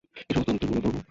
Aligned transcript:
এ 0.31 0.33
সমস্ত 0.33 0.41
অনর্থের 0.49 0.69
মূল 0.71 0.77
ঐ 0.77 0.79
বড় 0.79 0.81
বৌ! 0.85 0.97